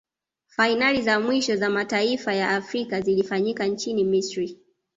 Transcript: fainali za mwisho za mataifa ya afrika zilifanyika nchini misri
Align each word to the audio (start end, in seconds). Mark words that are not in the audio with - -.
fainali 0.47 1.01
za 1.01 1.19
mwisho 1.19 1.55
za 1.57 1.69
mataifa 1.69 2.33
ya 2.33 2.49
afrika 2.49 3.01
zilifanyika 3.01 3.65
nchini 3.65 4.03
misri 4.03 4.59